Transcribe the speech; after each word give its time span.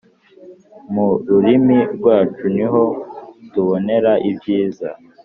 mu 0.93 1.07
rurimi 1.29 1.79
rwacu, 1.95 2.43
niho 2.55 2.83
tubonera 3.51 4.11
ibyiza 4.29 4.89